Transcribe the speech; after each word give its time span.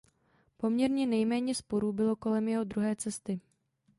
Poměrně 0.57 1.07
nejméně 1.07 1.55
sporů 1.55 1.93
bylo 1.93 2.15
kolem 2.15 2.47
jeho 2.47 2.63
druhé 2.63 2.95
cesty. 2.95 3.39